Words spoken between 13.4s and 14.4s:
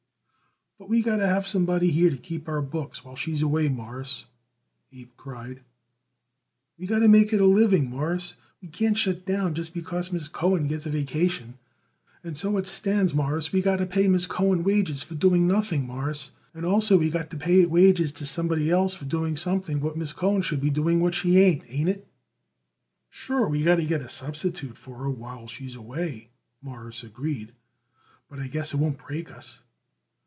we got to pay Miss